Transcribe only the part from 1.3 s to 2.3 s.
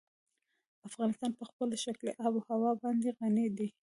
په خپله ښکلې